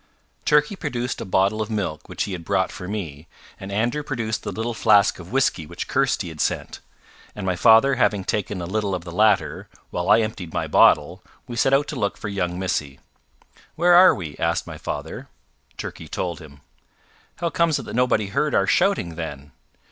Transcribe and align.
Turkey 0.45 0.75
produced 0.75 1.21
a 1.21 1.25
bottle 1.25 1.61
of 1.61 1.69
milk 1.69 2.09
which 2.09 2.23
he 2.23 2.31
had 2.31 2.43
brought 2.43 2.71
for 2.71 2.87
me, 2.87 3.27
and 3.59 3.71
Andrew 3.71 4.01
produced 4.01 4.41
the 4.41 4.51
little 4.51 4.73
flask 4.73 5.19
of 5.19 5.31
whisky 5.31 5.63
which 5.67 5.87
Kirsty 5.87 6.29
had 6.29 6.41
sent; 6.41 6.79
and 7.35 7.45
my 7.45 7.55
father 7.55 7.93
having 7.93 8.23
taken 8.23 8.63
a 8.63 8.65
little 8.65 8.95
of 8.95 9.03
the 9.03 9.11
latter, 9.11 9.67
while 9.91 10.09
I 10.09 10.21
emptied 10.21 10.51
my 10.55 10.65
bottle, 10.65 11.21
we 11.47 11.55
set 11.55 11.71
out 11.71 11.87
to 11.89 11.95
look 11.99 12.17
for 12.17 12.29
young 12.29 12.57
Missy. 12.57 12.99
"Where 13.75 13.93
are 13.93 14.15
we?" 14.15 14.35
asked 14.39 14.65
my 14.65 14.79
father. 14.79 15.27
Turkey 15.77 16.07
told 16.07 16.39
him. 16.39 16.61
"How 17.35 17.51
comes 17.51 17.77
it 17.77 17.83
that 17.83 17.93
nobody 17.93 18.29
heard 18.29 18.55
our 18.55 18.65
shouting, 18.65 19.13
then?" 19.13 19.51